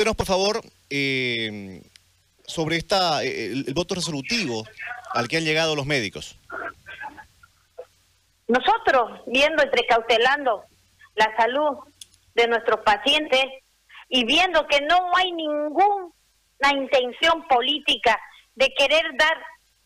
[0.00, 1.82] Por favor, eh,
[2.46, 4.64] sobre esta, el, voto resolutivo
[5.12, 6.38] al que han llegado los médicos.
[8.48, 10.64] Nosotros, viendo y precautelando
[11.16, 11.76] la salud
[12.34, 13.44] de nuestros pacientes
[14.08, 16.08] y viendo que no hay ninguna
[16.72, 18.18] intención política
[18.54, 19.36] de querer dar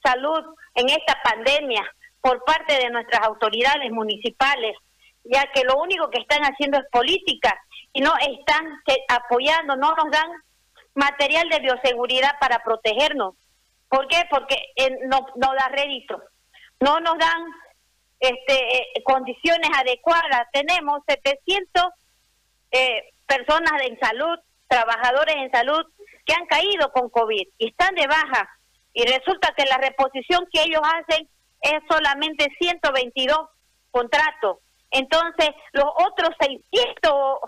[0.00, 0.44] salud
[0.76, 1.82] en esta pandemia
[2.20, 4.76] por parte de nuestras autoridades municipales,
[5.24, 7.60] ya que lo único que están haciendo es política
[7.94, 8.66] y no están
[9.08, 10.28] apoyando, no nos dan
[10.94, 13.36] material de bioseguridad para protegernos.
[13.88, 14.20] ¿Por qué?
[14.28, 16.20] Porque eh, no, da rédito,
[16.80, 17.44] no nos dan
[18.18, 20.48] este, eh, condiciones adecuadas.
[20.52, 21.84] Tenemos 700
[22.72, 25.86] eh, personas en salud, trabajadores en salud,
[26.26, 28.48] que han caído con COVID y están de baja.
[28.92, 31.28] Y resulta que la reposición que ellos hacen
[31.60, 33.38] es solamente 122
[33.92, 34.58] contratos.
[34.90, 37.38] Entonces, los otros 600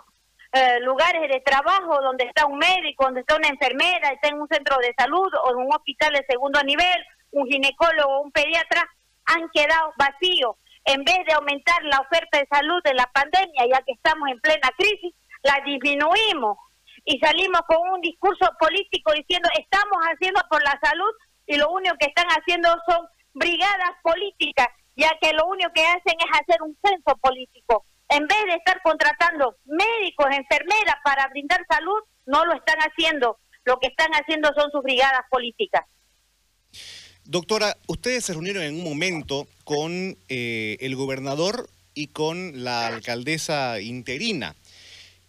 [0.57, 4.49] eh, lugares de trabajo donde está un médico, donde está una enfermera, está en un
[4.49, 8.89] centro de salud o en un hospital de segundo nivel, un ginecólogo, un pediatra,
[9.27, 10.57] han quedado vacíos.
[10.85, 14.41] En vez de aumentar la oferta de salud de la pandemia, ya que estamos en
[14.41, 16.59] plena crisis, la disminuimos
[17.05, 21.13] y salimos con un discurso político diciendo estamos haciendo por la salud
[21.47, 26.17] y lo único que están haciendo son brigadas políticas, ya que lo único que hacen
[26.19, 27.85] es hacer un censo político.
[28.09, 33.39] En vez de estar contratando médicos, enfermeras para brindar salud, no lo están haciendo.
[33.65, 35.85] Lo que están haciendo son sus brigadas políticas.
[37.25, 43.81] Doctora, ustedes se reunieron en un momento con eh, el gobernador y con la alcaldesa
[43.81, 44.55] interina.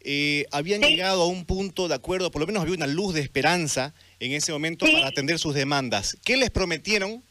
[0.01, 3.21] Eh, habían llegado a un punto de acuerdo, por lo menos había una luz de
[3.21, 6.17] esperanza en ese momento para atender sus demandas.
[6.23, 7.23] ¿Qué les prometieron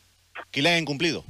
[0.51, 1.25] que le hayan cumplido?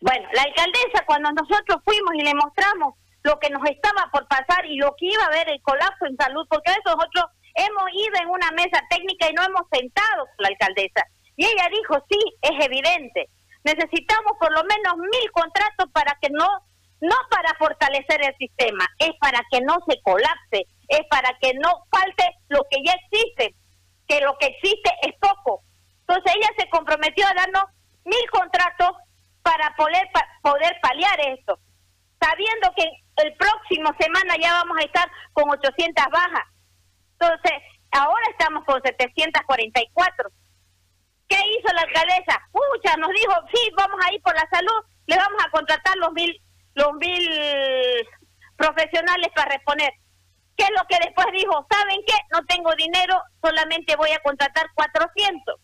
[0.00, 4.64] Bueno, la alcaldesa cuando nosotros fuimos y le mostramos lo que nos estaba por pasar
[4.66, 8.28] y lo que iba a haber el colapso en salud, porque nosotros hemos ido en
[8.28, 11.02] una mesa técnica y no hemos sentado con la alcaldesa.
[11.36, 13.28] Y ella dijo, sí, es evidente,
[13.64, 16.46] necesitamos por lo menos mil contratos para que no,
[17.00, 21.84] no para fortalecer el sistema, es para que no se colapse, es para que no
[21.90, 23.56] falte lo que ya existe,
[24.06, 25.62] que lo que existe es poco.
[26.06, 27.64] Entonces ella se comprometió a darnos
[28.04, 28.90] mil contratos
[29.56, 30.08] para poder,
[30.42, 31.58] poder paliar esto,
[32.20, 32.84] sabiendo que
[33.24, 36.44] el próximo semana ya vamos a estar con 800 bajas.
[37.12, 37.52] Entonces,
[37.92, 40.30] ahora estamos con 744.
[41.28, 42.40] ¿Qué hizo la alcaldesa?
[42.52, 46.12] Pucha, nos dijo, sí, vamos a ir por la salud, le vamos a contratar los
[46.12, 46.38] mil,
[46.74, 47.30] los mil
[48.56, 49.92] profesionales para reponer.
[50.56, 51.66] ¿Qué es lo que después dijo?
[51.70, 52.14] ¿Saben qué?
[52.32, 55.60] No tengo dinero, solamente voy a contratar 400.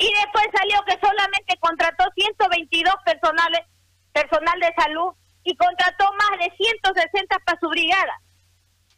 [0.00, 3.60] Y después salió que solamente contrató 122 personales,
[4.14, 5.12] personal de salud
[5.44, 8.16] y contrató más de 160 para su brigada.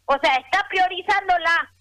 [0.06, 1.74] O sea, está priorizando la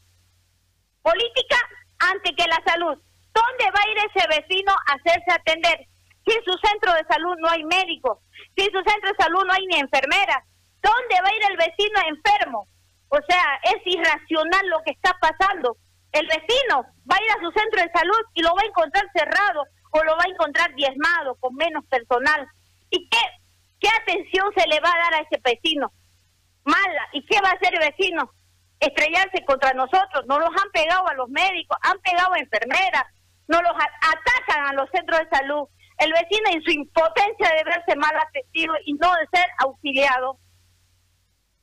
[1.03, 1.57] política
[1.99, 2.97] antes que la salud.
[3.31, 5.85] ¿Dónde va a ir ese vecino a hacerse atender?
[6.25, 8.23] Si en su centro de salud no hay médico,
[8.57, 10.43] si en su centro de salud no hay ni enfermera,
[10.81, 12.67] ¿dónde va a ir el vecino enfermo?
[13.09, 15.77] O sea, es irracional lo que está pasando.
[16.11, 19.05] El vecino va a ir a su centro de salud y lo va a encontrar
[19.13, 22.47] cerrado o lo va a encontrar diezmado, con menos personal.
[22.89, 23.17] ¿Y qué,
[23.79, 25.91] qué atención se le va a dar a ese vecino?
[26.63, 27.07] Mala.
[27.13, 28.31] ¿Y qué va a hacer el vecino?
[28.79, 30.25] Estrellarse contra nosotros.
[30.27, 33.05] No los han pegado a los médicos, han pegado a enfermeras,
[33.47, 35.67] no los atacan a los centros de salud.
[35.97, 40.39] El vecino en su impotencia de verse mal atendido y no de ser auxiliado,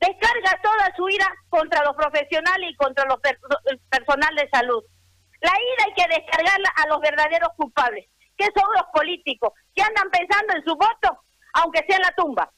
[0.01, 3.19] descarga toda su ira contra los profesionales y contra los
[3.67, 4.83] el personal de salud.
[5.41, 10.11] La ira hay que descargarla a los verdaderos culpables, que son los políticos, que andan
[10.11, 12.51] pensando en su voto, aunque sea en la tumba.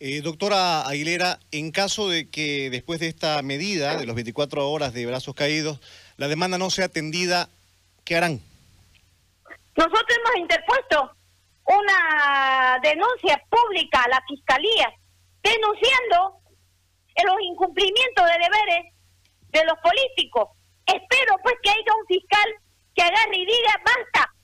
[0.00, 4.92] Eh, doctora Aguilera, en caso de que después de esta medida de los 24 horas
[4.92, 5.80] de brazos caídos,
[6.16, 7.48] la demanda no sea atendida,
[8.04, 8.40] ¿qué harán?
[9.76, 11.10] Nosotros hemos interpuesto
[11.66, 14.92] una denuncia pública a la Fiscalía
[15.44, 16.40] denunciando
[17.22, 18.94] los incumplimientos de deberes
[19.52, 20.50] de los políticos.
[20.86, 22.48] Espero pues que haya un fiscal
[22.94, 24.34] que agarre y diga, basta,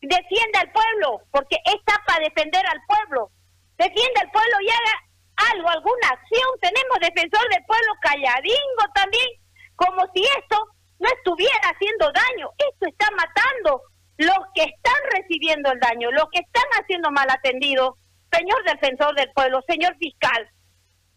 [0.00, 3.30] defienda al pueblo, porque está para defender al pueblo.
[3.76, 6.48] Defienda al pueblo y haga algo, alguna acción.
[6.60, 9.28] Tenemos defensor del pueblo calladingo también,
[9.74, 10.68] como si esto
[11.00, 12.50] no estuviera haciendo daño.
[12.58, 13.82] Esto está matando
[14.18, 17.94] los que están recibiendo el daño, los que están haciendo mal atendidos
[18.34, 20.50] señor defensor del pueblo, señor fiscal,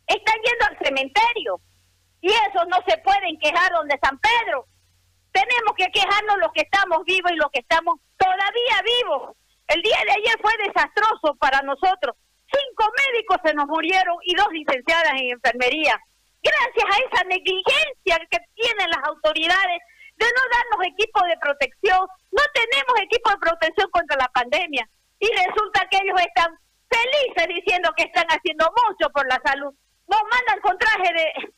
[0.08, 1.60] están yendo al cementerio
[2.22, 4.66] y eso no se pueden quejar donde San Pedro.
[5.31, 9.38] Tenemos que quejarnos los que estamos vivos y los que estamos todavía vivos.
[9.68, 12.16] El día de ayer fue desastroso para nosotros.
[12.48, 16.00] Cinco médicos se nos murieron y dos licenciadas en enfermería.
[16.42, 19.81] gracias a esa negligencia que tienen las autoridades
[20.16, 22.00] de no darnos equipo de protección.
[22.31, 24.88] No tenemos equipo de protección contra la pandemia.
[25.20, 26.58] Y resulta que ellos están
[26.89, 29.74] felices diciendo que están haciendo mucho por la salud.
[30.07, 31.54] Nos mandan con traje de...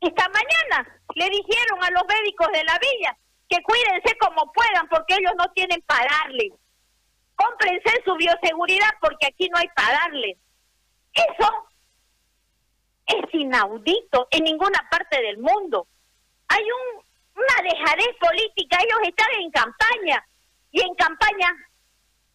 [0.00, 3.16] Esta mañana le dijeron a los médicos de la villa
[3.48, 6.52] que cuídense como puedan porque ellos no tienen para darle.
[7.34, 9.98] Cómprense su bioseguridad porque aquí no hay para.
[11.14, 11.68] Eso
[13.06, 15.86] es inaudito en ninguna parte del mundo.
[16.48, 17.04] Hay un,
[17.34, 20.26] una dejadez política, ellos están en campaña
[20.70, 21.67] y en campaña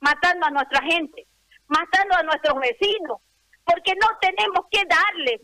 [0.03, 1.25] matando a nuestra gente,
[1.67, 3.19] matando a nuestros vecinos,
[3.63, 5.41] porque no tenemos que darles.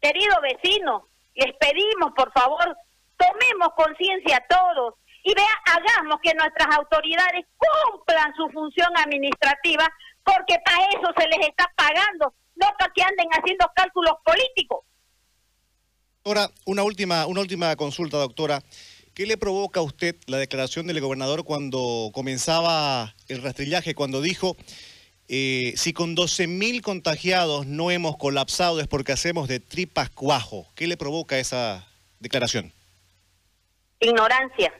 [0.00, 1.02] Queridos vecinos,
[1.34, 2.76] les pedimos por favor,
[3.16, 4.94] tomemos conciencia todos
[5.24, 9.88] y vea, hagamos que nuestras autoridades cumplan su función administrativa,
[10.22, 14.84] porque para eso se les está pagando no para que anden haciendo cálculos políticos.
[16.24, 18.60] Ahora, una última, una última consulta, doctora.
[19.16, 24.58] ¿Qué le provoca a usted la declaración del gobernador cuando comenzaba el rastrillaje, cuando dijo,
[25.28, 30.66] eh, si con 12.000 contagiados no hemos colapsado es porque hacemos de tripas cuajo?
[30.74, 31.88] ¿Qué le provoca esa
[32.20, 32.74] declaración?
[34.00, 34.70] Ignorancia.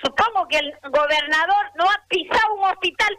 [0.00, 3.16] Supongo que el gobernador no ha pisado un hospital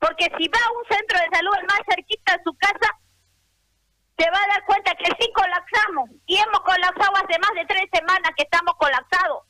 [0.00, 3.01] porque si va a un centro de salud el más cerquita de su casa,
[4.18, 6.10] se va a dar cuenta que sí colapsamos.
[6.26, 9.42] Y hemos colapsado hace más de tres semanas que estamos colapsados.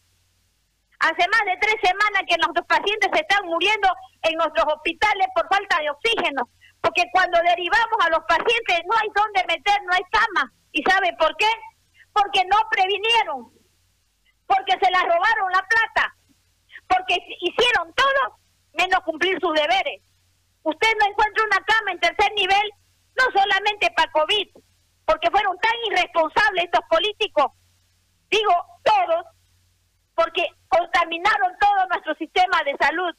[1.00, 3.88] Hace más de tres semanas que nuestros pacientes se están muriendo
[4.22, 6.48] en nuestros hospitales por falta de oxígeno.
[6.80, 10.52] Porque cuando derivamos a los pacientes no hay dónde meter, no hay cama.
[10.70, 11.50] ¿Y sabe por qué?
[12.12, 13.50] Porque no previnieron.
[14.46, 16.14] Porque se la robaron la plata.
[16.86, 18.38] Porque hicieron todo
[18.74, 20.02] menos cumplir sus deberes.
[20.62, 22.70] Usted no encuentra una cama en tercer nivel,
[23.18, 24.48] no solamente para COVID,
[25.04, 27.52] porque fueron tan irresponsables estos políticos,
[28.30, 28.52] digo
[28.84, 29.26] todos,
[30.14, 33.14] porque contaminaron todo nuestro sistema de salud.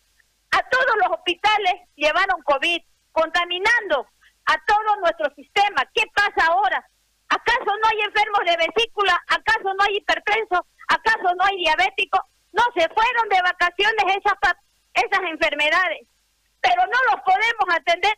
[0.51, 2.81] A todos los hospitales llevaron COVID,
[3.11, 4.07] contaminando
[4.45, 5.83] a todo nuestro sistema.
[5.93, 6.85] ¿Qué pasa ahora?
[7.29, 9.21] ¿Acaso no hay enfermos de vesícula?
[9.27, 10.61] ¿Acaso no hay hipertensos?
[10.87, 12.21] ¿Acaso no hay diabéticos?
[12.51, 14.55] No se fueron de vacaciones esas,
[14.93, 16.07] esas enfermedades
[16.63, 18.15] pero no los podemos atender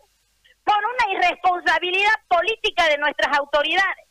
[0.65, 4.05] por una irresponsabilidad política de nuestras autoridades.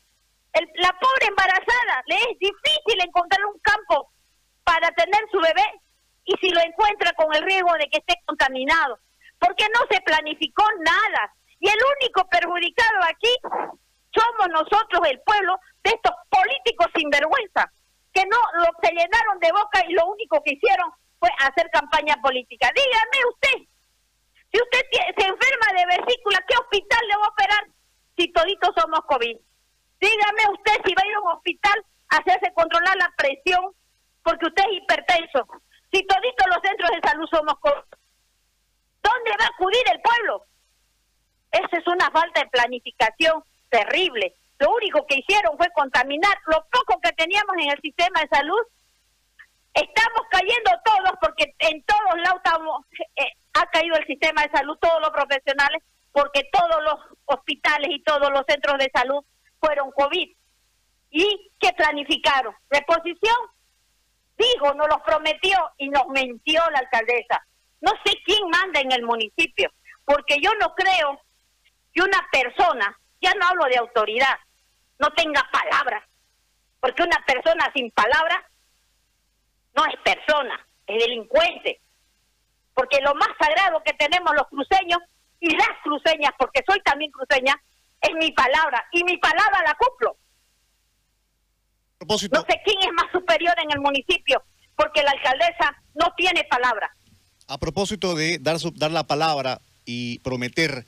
[0.75, 4.09] la pobre embarazada le es difícil encontrar un campo
[4.63, 5.67] para tener su bebé
[6.25, 8.97] y si lo encuentra con el riesgo de que esté contaminado,
[9.37, 11.33] porque no se planificó nada.
[11.59, 13.29] Y el único perjudicado aquí
[14.15, 17.71] somos nosotros, el pueblo, de estos políticos sinvergüenza,
[18.13, 22.15] que no lo, se llenaron de boca y lo único que hicieron fue hacer campaña
[22.21, 22.71] política.
[22.73, 23.74] Dígame usted,
[24.55, 24.85] si usted
[25.17, 27.67] se enferma de vesícula, ¿qué hospital le va a operar
[28.15, 29.37] si toditos somos COVID?
[29.99, 33.75] Dígame usted si va a ir a un hospital a hacerse controlar la presión
[34.23, 35.45] porque usted es hipertenso.
[35.91, 37.83] Si toditos los centros de salud somos COVID,
[39.03, 40.45] ¿dónde va a acudir el pueblo?
[41.51, 44.35] Esa es una falta de planificación terrible.
[44.59, 48.61] Lo único que hicieron fue contaminar lo poco que teníamos en el sistema de salud.
[49.73, 52.85] Estamos cayendo todos porque en todos lados estamos,
[53.17, 55.81] eh, ha caído el sistema de salud, todos los profesionales,
[56.11, 59.23] porque todos los hospitales y todos los centros de salud
[59.59, 60.29] fueron COVID.
[61.09, 62.53] ¿Y qué planificaron?
[62.69, 63.37] Reposición.
[64.37, 67.45] Dijo, nos los prometió y nos mintió la alcaldesa.
[67.79, 69.71] No sé quién manda en el municipio,
[70.03, 71.21] porque yo no creo
[71.93, 74.35] que una persona, ya no hablo de autoridad,
[74.99, 76.03] no tenga palabras,
[76.81, 78.39] porque una persona sin palabras
[79.75, 81.79] no es persona, es delincuente
[83.05, 84.99] lo más sagrado que tenemos los cruceños
[85.39, 87.55] y las cruceñas, porque soy también cruceña,
[88.01, 90.17] es mi palabra, y mi palabra la cumplo.
[92.09, 94.43] No sé quién es más superior en el municipio,
[94.75, 96.95] porque la alcaldesa no tiene palabra.
[97.47, 100.85] A propósito de dar, dar la palabra y prometer,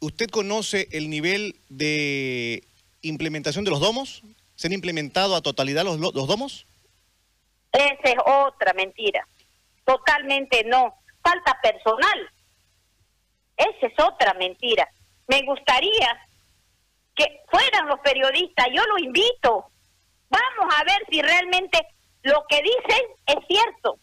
[0.00, 2.64] ¿usted conoce el nivel de
[3.02, 4.22] implementación de los domos?
[4.56, 6.66] ¿Se han implementado a totalidad los, los domos?
[7.72, 9.26] Esa es otra mentira.
[9.84, 10.94] Totalmente no
[11.28, 12.30] falta personal.
[13.56, 14.88] Esa es otra mentira.
[15.26, 16.08] Me gustaría
[17.14, 19.70] que fueran los periodistas, yo lo invito.
[20.30, 21.78] Vamos a ver si realmente
[22.22, 23.98] lo que dicen es cierto.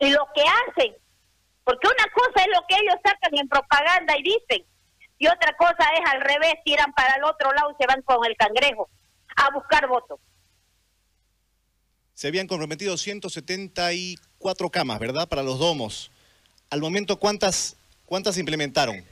[0.00, 0.94] Y lo que hacen.
[1.64, 4.66] Porque una cosa es lo que ellos sacan en propaganda y dicen.
[5.18, 8.24] Y otra cosa es al revés, tiran para el otro lado y se van con
[8.24, 8.88] el cangrejo
[9.36, 10.20] a buscar votos.
[12.14, 15.28] Se habían comprometido 174 cuatro camas, ¿verdad?
[15.28, 16.10] Para los domos.
[16.70, 17.76] Al momento, ¿cuántas,
[18.06, 19.04] cuántas implementaron?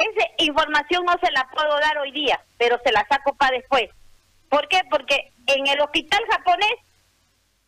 [0.00, 3.90] esa información no se la puedo dar hoy día, pero se la saco para después.
[4.48, 4.80] ¿Por qué?
[4.90, 6.74] Porque en el hospital japonés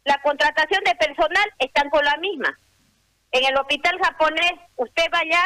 [0.04, 2.58] la contratación de personal están con la misma.
[3.30, 5.44] En el hospital japonés usted va allá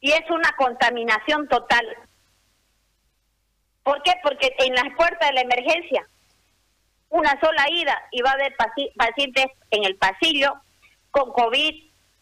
[0.00, 1.86] y es una contaminación total.
[3.82, 4.12] ¿Por qué?
[4.22, 6.06] Porque en las puertas de la emergencia,
[7.12, 8.54] una sola ida y va a haber
[8.96, 10.54] pacientes en el pasillo
[11.10, 11.74] con COVID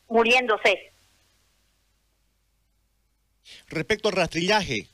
[0.09, 0.92] muriéndose.
[3.68, 4.88] Respecto al rastrillaje,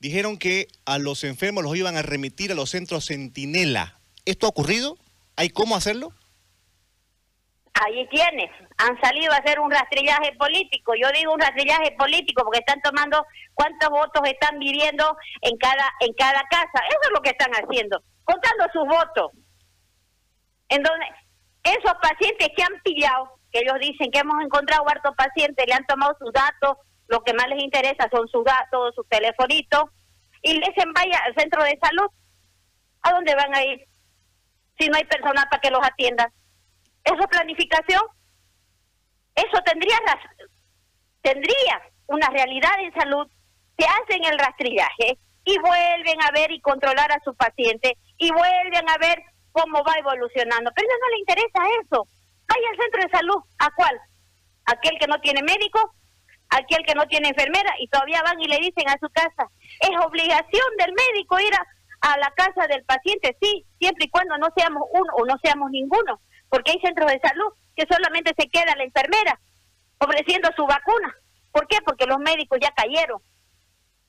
[0.00, 3.98] dijeron que a los enfermos los iban a remitir a los centros Centinela.
[4.24, 4.98] ¿Esto ha ocurrido?
[5.36, 6.12] ¿Hay cómo hacerlo?
[7.74, 10.92] Ahí tienes, han salido a hacer un rastrillaje político.
[11.00, 16.12] Yo digo un rastrillaje político porque están tomando cuántos votos están viviendo en cada en
[16.14, 16.84] cada casa.
[16.88, 19.32] Eso es lo que están haciendo, contando sus votos.
[20.68, 21.06] En donde
[21.62, 25.86] esos pacientes que han pillado, que ellos dicen que hemos encontrado hartos pacientes, le han
[25.86, 29.90] tomado sus datos, lo que más les interesa son sus datos, sus telefonitos,
[30.42, 32.08] y les vaya al centro de salud.
[33.02, 33.84] ¿A dónde van a ir?
[34.78, 36.30] Si no hay personal para que los atienda.
[37.04, 38.02] ¿Eso es planificación?
[39.34, 39.96] Eso tendría,
[41.22, 43.26] tendría una realidad en salud.
[43.78, 48.88] Se hacen el rastrillaje y vuelven a ver y controlar a su paciente y vuelven
[48.88, 50.70] a ver cómo va evolucionando.
[50.76, 52.06] Pero a no le interesa eso.
[52.46, 53.42] Vaya al centro de salud.
[53.58, 53.98] ¿A cuál?
[54.66, 55.94] Aquel que no tiene médico
[56.50, 59.48] aquel que no tiene enfermera y todavía van y le dicen a su casa,
[59.80, 64.48] es obligación del médico ir a, la casa del paciente, sí, siempre y cuando no
[64.56, 68.74] seamos uno o no seamos ninguno, porque hay centros de salud que solamente se queda
[68.74, 69.38] la enfermera
[69.98, 71.14] ofreciendo su vacuna.
[71.52, 71.76] ¿Por qué?
[71.84, 73.20] Porque los médicos ya cayeron.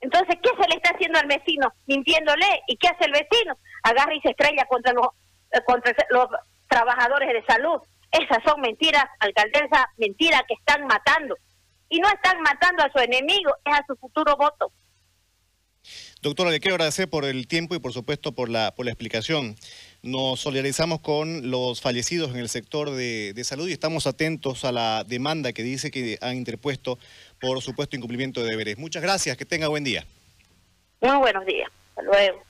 [0.02, 1.72] Entonces, ¿qué se le está haciendo al vecino?
[1.86, 2.46] Mintiéndole.
[2.66, 3.56] ¿Y qué hace el vecino?
[3.84, 5.06] Agarra y se estrella contra los,
[5.52, 6.26] eh, contra los
[6.68, 7.80] trabajadores de salud.
[8.10, 11.36] Esas son mentiras, alcaldesa, mentiras que están matando
[11.88, 14.72] y no están matando a su enemigo, es a su futuro voto.
[16.20, 19.56] Doctora, le quiero agradecer por el tiempo y por supuesto por la, por la explicación.
[20.02, 24.72] Nos solidarizamos con los fallecidos en el sector de, de, salud y estamos atentos a
[24.72, 26.98] la demanda que dice que han interpuesto
[27.42, 28.78] por supuesto incumplimiento de deberes.
[28.78, 30.06] Muchas gracias, que tenga buen día.
[31.00, 32.40] Muy buenos días, hasta luego.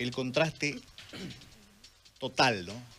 [0.00, 0.80] El contraste
[2.18, 2.82] total, ¿no?